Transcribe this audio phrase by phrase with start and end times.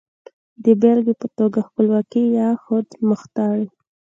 [0.63, 3.67] د بېلګې په توګه خپلواکي يا خودمختاري.